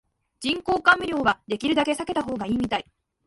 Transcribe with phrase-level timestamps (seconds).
[0.39, 2.85] 人工甘味料はできるだけ避けた方がいいみたい